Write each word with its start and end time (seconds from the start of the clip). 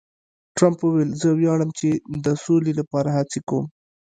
ټرمپ 0.55 0.79
وویل، 0.83 1.11
زه 1.21 1.29
ویاړم 1.39 1.69
چې 1.79 1.89
د 2.25 2.27
سولې 2.43 2.71
لپاره 2.79 3.09
هڅې 3.17 3.39
کوم. 3.49 3.65